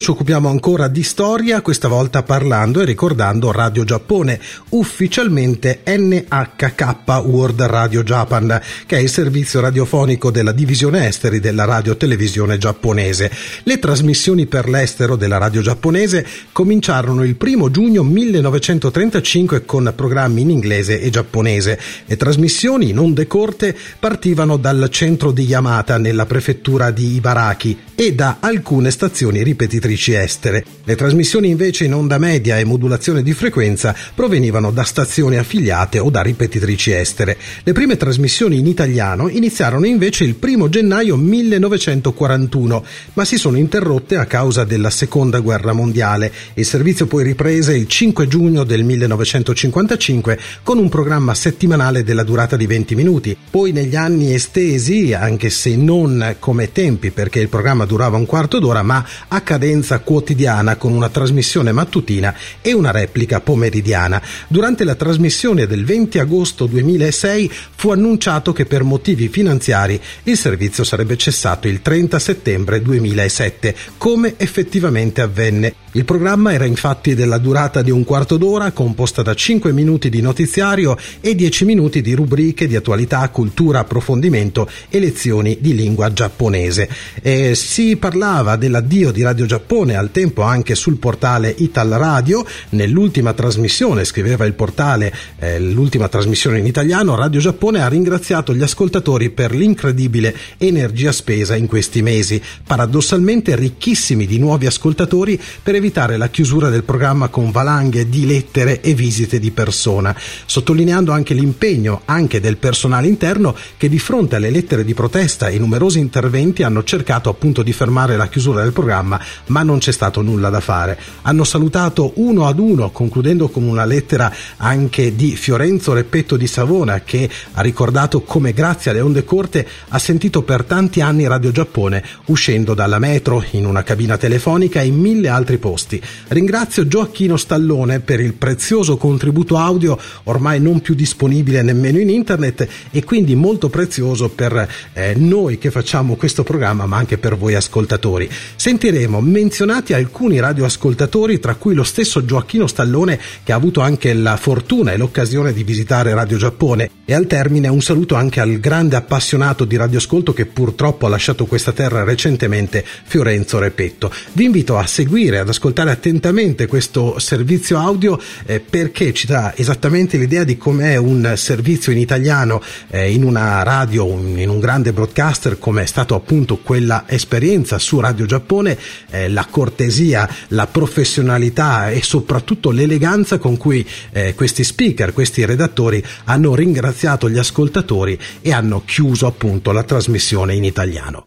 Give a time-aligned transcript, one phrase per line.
[0.00, 7.60] Ci occupiamo ancora di storia, questa volta parlando e ricordando Radio Giappone, ufficialmente NHK World
[7.62, 13.28] Radio Japan, che è il servizio radiofonico della divisione esteri della radio televisione giapponese.
[13.64, 20.50] Le trasmissioni per l'estero della radio giapponese cominciarono il 1 giugno 1935 con programmi in
[20.50, 21.76] inglese e giapponese.
[22.06, 28.14] Le trasmissioni in onde corte partivano dal centro di Yamata nella prefettura di Ibaraki e
[28.14, 30.64] da alcune stazioni ripetitrici ripetitrici estere.
[30.84, 36.10] Le trasmissioni invece in onda media e modulazione di frequenza provenivano da stazioni affiliate o
[36.10, 37.36] da ripetitrici estere.
[37.62, 42.84] Le prime trasmissioni in italiano iniziarono invece il 1 gennaio 1941,
[43.14, 46.32] ma si sono interrotte a causa della seconda guerra mondiale.
[46.54, 52.56] Il servizio poi riprese il 5 giugno del 1955 con un programma settimanale della durata
[52.56, 53.36] di 20 minuti.
[53.50, 58.58] Poi negli anni estesi, anche se non come tempi perché il programma durava un quarto
[58.58, 64.20] d'ora, ma a cadenza frequenza quotidiana con una trasmissione mattutina e una replica pomeridiana.
[64.48, 70.84] Durante la trasmissione del 20 agosto 2006 fu annunciato che per motivi finanziari il servizio
[70.84, 75.74] sarebbe cessato il 30 settembre 2007, come effettivamente avvenne.
[75.92, 80.20] Il programma era infatti della durata di un quarto d'ora, composta da 5 minuti di
[80.20, 86.88] notiziario e 10 minuti di rubriche di attualità, cultura, approfondimento e lezioni di lingua giapponese.
[87.22, 92.42] E si parlava dell'addio di Radio Giappone al tempo anche sul portale Ital Radio.
[92.70, 98.62] Nell'ultima trasmissione, scriveva il portale, eh, l'ultima trasmissione in italiano, Radio Giappone ha ringraziato gli
[98.62, 106.16] ascoltatori per l'incredibile energia spesa in questi mesi, paradossalmente ricchissimi di nuovi ascoltatori per evitare
[106.16, 110.16] la chiusura del programma con valanghe di lettere e visite di persona,
[110.46, 115.58] sottolineando anche l'impegno anche del personale interno che di fronte alle lettere di protesta e
[115.58, 120.22] numerosi interventi hanno cercato appunto di fermare la chiusura del programma, ma non c'è stato
[120.22, 120.98] nulla da fare.
[121.22, 127.00] Hanno salutato uno ad uno, concludendo con una lettera anche di Fiorenzo Reppetto di Savona
[127.00, 132.04] che ha ricordato come grazie alle onde corte ha sentito per tanti anni Radio Giappone
[132.26, 136.00] uscendo dalla metro, in una cabina telefonica e in mille altri posti.
[136.28, 142.68] Ringrazio Gioacchino Stallone per il prezioso contributo audio ormai non più disponibile nemmeno in internet
[142.90, 147.54] e quindi molto prezioso per eh, noi che facciamo questo programma ma anche per voi
[147.54, 148.28] ascoltatori.
[148.56, 154.36] Sentiremo menzionati alcuni radioascoltatori tra cui lo stesso Gioacchino Stallone che ha avuto anche la
[154.36, 158.94] fortuna e l'occasione di visitare Radio Giappone e al termine un saluto anche al grande
[158.94, 164.12] appassionato di radioascolto che purtroppo ha lasciato questa terra recentemente, Fiorenzo Repetto.
[164.34, 170.18] Vi invito a seguire, ad ascoltare attentamente questo servizio audio eh, perché ci dà esattamente
[170.18, 172.60] l'idea di com'è un servizio in italiano
[172.90, 177.78] eh, in una radio, un, in un grande broadcaster come è stato appunto quella esperienza
[177.78, 178.76] su Radio Giappone,
[179.08, 186.04] eh, la cortesia, la professionalità e soprattutto l'eleganza con cui eh, questi speaker, questi redattori
[186.24, 191.26] hanno ringraziato gli ascoltatori e hanno chiuso appunto la trasmissione in italiano.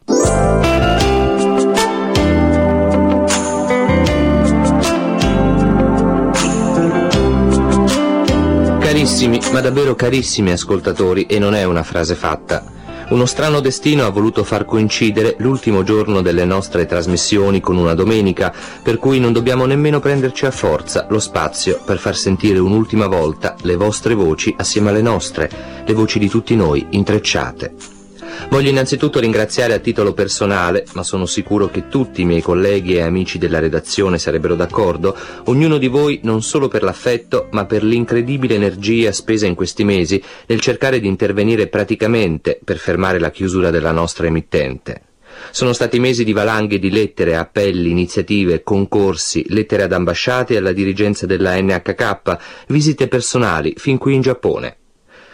[8.80, 12.81] Carissimi, ma davvero carissimi ascoltatori, e non è una frase fatta.
[13.12, 18.54] Uno strano destino ha voluto far coincidere l'ultimo giorno delle nostre trasmissioni con una domenica,
[18.82, 23.58] per cui non dobbiamo nemmeno prenderci a forza lo spazio per far sentire un'ultima volta
[23.64, 28.01] le vostre voci assieme alle nostre, le voci di tutti noi, intrecciate.
[28.50, 33.02] Voglio innanzitutto ringraziare a titolo personale, ma sono sicuro che tutti i miei colleghi e
[33.02, 35.16] amici della redazione sarebbero d'accordo,
[35.46, 40.22] ognuno di voi non solo per l'affetto, ma per l'incredibile energia spesa in questi mesi
[40.48, 45.04] nel cercare di intervenire praticamente per fermare la chiusura della nostra emittente.
[45.52, 50.72] Sono stati mesi di valanghe di lettere, appelli, iniziative, concorsi, lettere ad ambasciate e alla
[50.72, 52.38] dirigenza della NHK,
[52.68, 54.81] visite personali, fin qui in Giappone.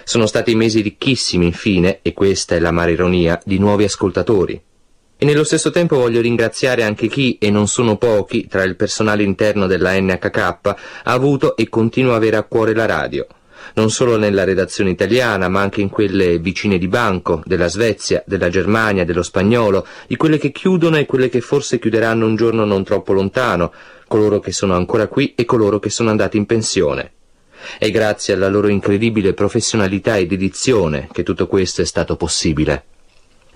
[0.08, 4.62] Sono stati mesi ricchissimi, infine, e questa è l'amara ironia, di nuovi ascoltatori.
[5.18, 9.24] E nello stesso tempo voglio ringraziare anche chi, e non sono pochi, tra il personale
[9.24, 13.28] interno della NHK, ha avuto e continua a avere a cuore la radio.
[13.74, 18.48] Non solo nella redazione italiana, ma anche in quelle vicine di banco, della Svezia, della
[18.48, 22.86] Germania, dello spagnolo, di quelle che chiudono e quelle che forse chiuderanno un giorno non
[22.86, 23.74] troppo lontano,
[24.08, 27.12] coloro che sono ancora qui e coloro che sono andati in pensione.
[27.78, 32.84] È grazie alla loro incredibile professionalità e dedizione che tutto questo è stato possibile.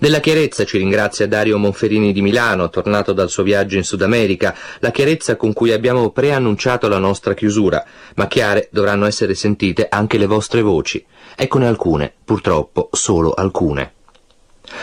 [0.02, 4.52] Della chiarezza ci ringrazia Dario Monferini di Milano, tornato dal suo viaggio in Sud America,
[4.80, 7.84] la chiarezza con cui abbiamo preannunciato la nostra chiusura,
[8.16, 11.06] ma chiare dovranno essere sentite anche le vostre voci.
[11.36, 13.92] Eccone alcune, purtroppo solo alcune.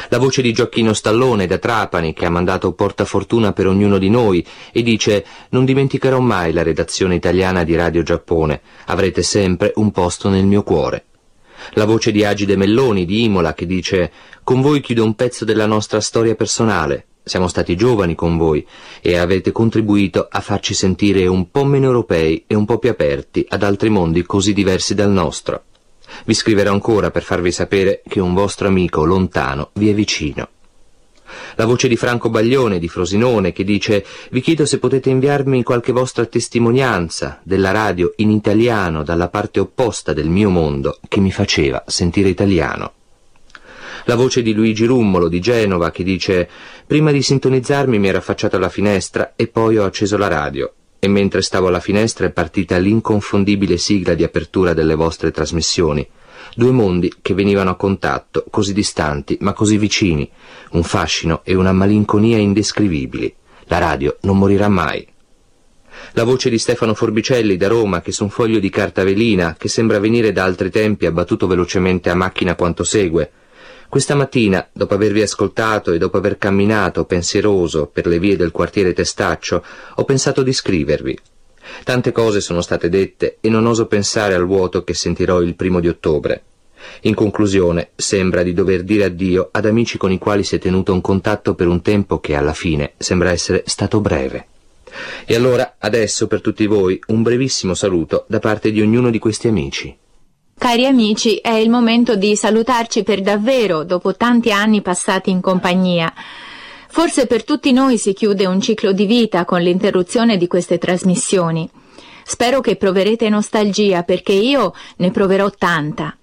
[0.09, 4.45] La voce di Gioacchino Stallone da Trapani che ha mandato portafortuna per ognuno di noi
[4.71, 10.30] e dice non dimenticherò mai la redazione italiana di Radio Giappone, avrete sempre un posto
[10.30, 11.06] nel mio cuore.
[11.74, 14.12] La voce di Agide Melloni di Imola che dice
[14.44, 18.65] con voi chiudo un pezzo della nostra storia personale, siamo stati giovani con voi
[19.01, 23.45] e avete contribuito a farci sentire un po' meno europei e un po' più aperti
[23.47, 25.65] ad altri mondi così diversi dal nostro.
[26.26, 30.50] Vi scriverò ancora per farvi sapere che un vostro amico lontano vi è vicino.
[31.56, 35.92] La voce di Franco Baglione di Frosinone che dice vi chiedo se potete inviarmi qualche
[35.92, 41.84] vostra testimonianza della radio in italiano dalla parte opposta del mio mondo che mi faceva
[41.86, 42.94] sentire italiano.
[44.06, 46.50] La voce di Luigi Rummolo di Genova che dice
[46.88, 51.07] prima di sintonizzarmi mi ero affacciato alla finestra e poi ho acceso la radio e
[51.07, 56.07] mentre stavo alla finestra è partita l'inconfondibile sigla di apertura delle vostre trasmissioni.
[56.56, 60.30] Due mondi che venivano a contatto, così distanti, ma così vicini,
[60.72, 63.34] un fascino e una malinconia indescrivibili.
[63.66, 65.07] La radio non morirà mai.
[66.13, 69.68] La voce di Stefano Forbicelli da Roma, che su un foglio di carta velina, che
[69.68, 73.31] sembra venire da altri tempi, ha battuto velocemente a macchina quanto segue.
[73.89, 78.94] Questa mattina, dopo avervi ascoltato e dopo aver camminato pensieroso per le vie del quartiere
[78.94, 79.63] Testaccio,
[79.95, 81.18] ho pensato di scrivervi.
[81.83, 85.80] Tante cose sono state dette e non oso pensare al vuoto che sentirò il primo
[85.80, 86.44] di ottobre.
[87.01, 90.94] In conclusione, sembra di dover dire addio ad amici con i quali si è tenuto
[90.94, 94.45] un contatto per un tempo che alla fine sembra essere stato breve.
[95.25, 99.47] E allora, adesso per tutti voi, un brevissimo saluto da parte di ognuno di questi
[99.47, 99.97] amici.
[100.60, 106.14] Cari amici, è il momento di salutarci per davvero dopo tanti anni passati in compagnia.
[106.90, 111.68] Forse per tutti noi si chiude un ciclo di vita con l'interruzione di queste trasmissioni.
[112.26, 116.18] Spero che proverete nostalgia perché io ne proverò tanta.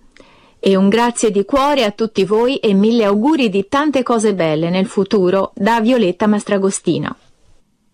[0.61, 4.69] E un grazie di cuore a tutti voi e mille auguri di tante cose belle
[4.69, 7.17] nel futuro da Violetta Mastragostino.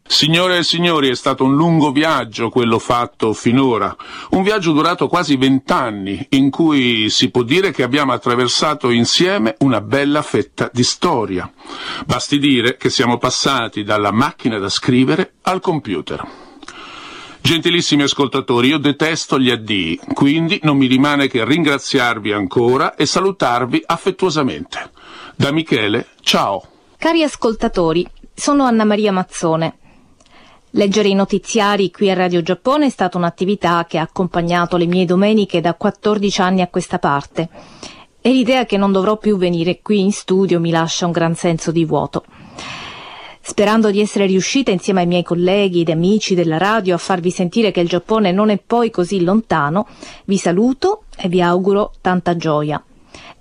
[0.04, 3.96] Signore e signori, è stato un lungo viaggio quello fatto finora,
[4.30, 9.80] un viaggio durato quasi vent'anni, in cui si può dire che abbiamo attraversato insieme una
[9.80, 11.50] bella fetta di storia.
[12.04, 16.22] Basti dire che siamo passati dalla macchina da scrivere al computer.
[17.40, 23.82] Gentilissimi ascoltatori, io detesto gli addii, quindi non mi rimane che ringraziarvi ancora e salutarvi
[23.84, 24.90] affettuosamente.
[25.34, 26.62] Da Michele, ciao.
[26.98, 29.78] Cari ascoltatori, sono Anna Maria Mazzone.
[30.74, 35.04] Leggere i notiziari qui a Radio Giappone è stata un'attività che ha accompagnato le mie
[35.04, 37.50] domeniche da 14 anni a questa parte
[38.22, 41.72] e l'idea che non dovrò più venire qui in studio mi lascia un gran senso
[41.72, 42.24] di vuoto.
[43.42, 47.70] Sperando di essere riuscita insieme ai miei colleghi ed amici della radio a farvi sentire
[47.70, 49.86] che il Giappone non è poi così lontano,
[50.24, 52.82] vi saluto e vi auguro tanta gioia.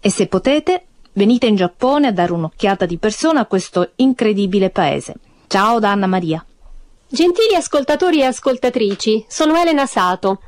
[0.02, 0.84] E se potete,
[1.14, 5.16] venite in Giappone a dare un'occhiata di persona a questo incredibile paese.
[5.48, 6.46] Ciao da Anna Maria.
[7.14, 10.40] Gentili ascoltatori e ascoltatrici, sono Elena Sato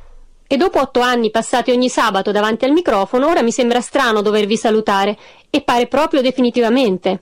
[0.46, 4.56] e dopo otto anni passati ogni sabato davanti al microfono ora mi sembra strano dovervi
[4.56, 5.14] salutare
[5.50, 7.20] e pare proprio definitivamente.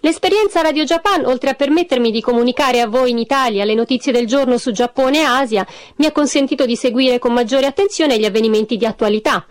[0.00, 4.26] L'esperienza Radio Japan, oltre a permettermi di comunicare a voi in Italia le notizie del
[4.26, 8.78] giorno su Giappone e Asia, mi ha consentito di seguire con maggiore attenzione gli avvenimenti
[8.78, 9.44] di attualità.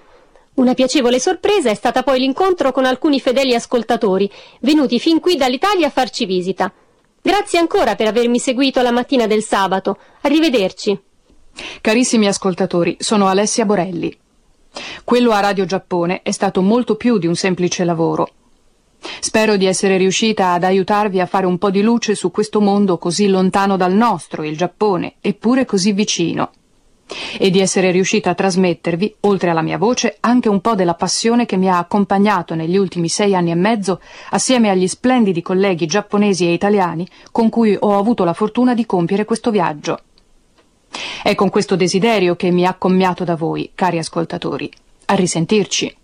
[0.55, 4.27] Una piacevole sorpresa è stata poi l'incontro con alcuni fedeli ascoltatori,
[4.61, 6.73] venuti fin qui dall'Italia a farci visita.
[7.27, 9.97] Grazie ancora per avermi seguito la mattina del sabato.
[10.21, 10.97] Arrivederci.
[11.81, 14.17] Carissimi ascoltatori, sono Alessia Borelli.
[15.03, 18.29] Quello a Radio Giappone è stato molto più di un semplice lavoro.
[19.19, 22.97] Spero di essere riuscita ad aiutarvi a fare un po' di luce su questo mondo
[22.97, 26.51] così lontano dal nostro, il Giappone, eppure così vicino
[27.39, 31.45] e di essere riuscita a trasmettervi, oltre alla mia voce, anche un po' della passione
[31.45, 36.45] che mi ha accompagnato negli ultimi sei anni e mezzo assieme agli splendidi colleghi giapponesi
[36.45, 39.99] e italiani con cui ho avuto la fortuna di compiere questo viaggio.
[41.21, 44.71] È con questo desiderio che mi ha commiato da voi, cari ascoltatori.
[45.05, 45.95] A risentirci.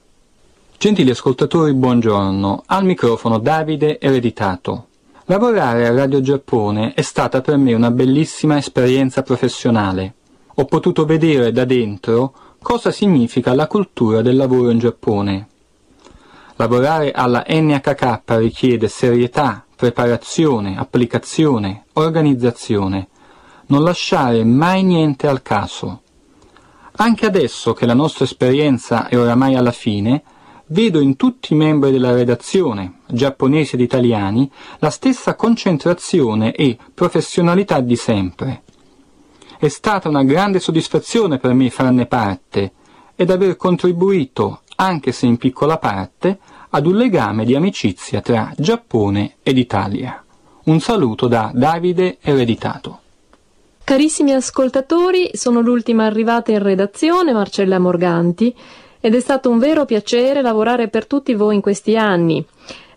[0.78, 2.64] Gentili ascoltatori, buongiorno.
[2.68, 4.88] Al microfono Davide Ereditato.
[5.26, 10.16] Lavorare a Radio Giappone è stata per me una bellissima esperienza professionale
[10.56, 15.48] ho potuto vedere da dentro cosa significa la cultura del lavoro in Giappone.
[16.56, 23.08] Lavorare alla NHK richiede serietà, preparazione, applicazione, organizzazione.
[23.68, 26.02] Non lasciare mai niente al caso.
[26.98, 30.22] Anche adesso che la nostra esperienza è oramai alla fine,
[30.68, 37.80] vedo in tutti i membri della redazione, giapponesi ed italiani, la stessa concentrazione e professionalità
[37.80, 38.62] di sempre.
[39.64, 42.74] È stata una grande soddisfazione per me farne parte
[43.16, 46.38] ed aver contribuito, anche se in piccola parte,
[46.72, 50.22] ad un legame di amicizia tra Giappone ed Italia.
[50.66, 53.00] Un saluto da Davide Ereditato.
[53.86, 58.54] Carissimi ascoltatori, sono l'ultima arrivata in redazione, Marcella Morganti,
[59.00, 62.46] ed è stato un vero piacere lavorare per tutti voi in questi anni.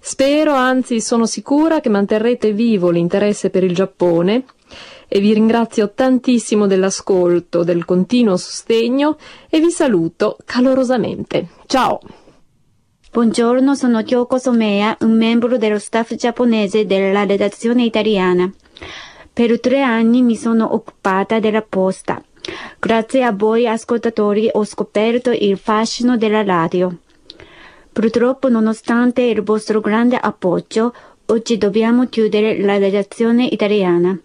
[0.00, 4.44] Spero, anzi sono sicura, che manterrete vivo l'interesse per il Giappone
[5.08, 9.16] e vi ringrazio tantissimo dell'ascolto, del continuo sostegno
[9.48, 11.48] e vi saluto calorosamente.
[11.66, 12.00] Ciao!
[13.10, 18.52] Buongiorno, sono Kyoko Somea, un membro dello staff giapponese della redazione italiana.
[19.32, 22.22] Per tre anni mi sono occupata della posta.
[22.78, 26.94] Grazie a voi ascoltatori ho scoperto il fascino della radio.
[27.90, 30.92] Purtroppo, nonostante il vostro grande appoggio,
[31.26, 34.18] oggi dobbiamo chiudere la redazione italiana.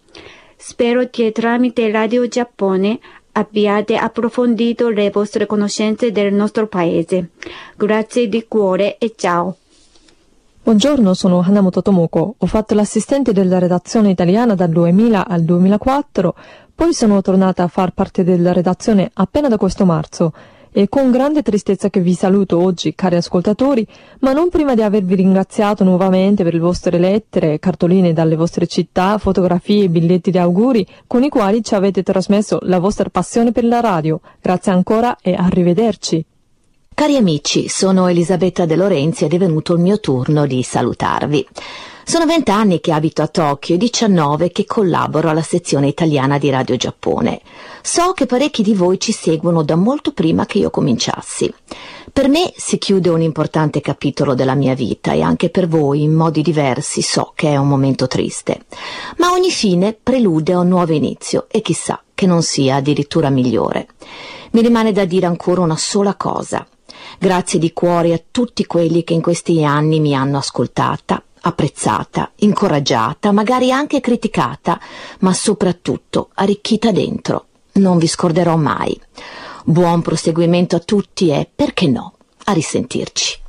[0.63, 2.99] Spero che tramite Radio Giappone
[3.31, 7.29] abbiate approfondito le vostre conoscenze del nostro paese.
[7.75, 9.57] Grazie di cuore e ciao.
[10.61, 12.35] Buongiorno, sono Hanamoto Tomoko.
[12.37, 16.35] Ho fatto l'assistente della redazione italiana dal 2000 al 2004,
[16.75, 20.31] poi sono tornata a far parte della redazione appena da questo marzo.
[20.73, 23.85] È con grande tristezza che vi saluto oggi, cari ascoltatori,
[24.19, 29.17] ma non prima di avervi ringraziato nuovamente per le vostre lettere, cartoline dalle vostre città,
[29.17, 33.65] fotografie e biglietti di auguri con i quali ci avete trasmesso la vostra passione per
[33.65, 34.21] la radio.
[34.39, 36.23] Grazie ancora e arrivederci.
[36.95, 41.47] Cari amici, sono Elisabetta De Lorenzi ed è venuto il mio turno di salutarvi.
[42.03, 46.75] Sono vent'anni che abito a Tokyo e 19 che collaboro alla sezione italiana di Radio
[46.75, 47.41] Giappone.
[47.81, 51.53] So che parecchi di voi ci seguono da molto prima che io cominciassi.
[52.11, 56.13] Per me si chiude un importante capitolo della mia vita e anche per voi, in
[56.13, 58.65] modi diversi, so che è un momento triste.
[59.17, 63.87] Ma ogni fine prelude a un nuovo inizio e chissà che non sia addirittura migliore.
[64.51, 66.67] Mi rimane da dire ancora una sola cosa.
[67.17, 73.31] Grazie di cuore a tutti quelli che in questi anni mi hanno ascoltata, apprezzata, incoraggiata,
[73.31, 74.79] magari anche criticata,
[75.19, 77.45] ma soprattutto arricchita dentro.
[77.73, 78.99] Non vi scorderò mai.
[79.63, 83.39] Buon proseguimento a tutti e, perché no, a risentirci.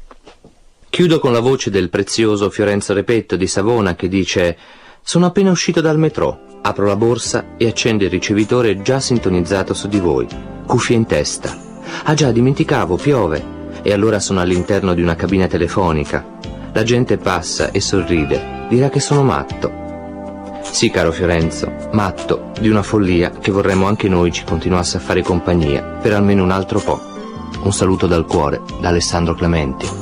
[0.88, 4.56] Chiudo con la voce del prezioso Fiorenzo Repetto di Savona che dice
[5.02, 9.88] Sono appena uscito dal metro, apro la borsa e accendo il ricevitore già sintonizzato su
[9.88, 10.26] di voi,
[10.66, 11.58] cuffie in testa.
[12.04, 13.60] Ah già, dimenticavo, piove.
[13.82, 16.38] E allora sono all'interno di una cabina telefonica.
[16.74, 20.60] La gente passa e sorride, dirà che sono matto.
[20.62, 25.22] Sì, caro Fiorenzo, matto di una follia che vorremmo anche noi ci continuasse a fare
[25.22, 26.98] compagnia per almeno un altro po'.
[27.62, 30.01] Un saluto dal cuore, da Alessandro Clementi.